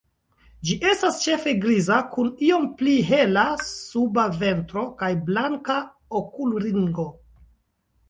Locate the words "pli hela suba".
2.81-4.27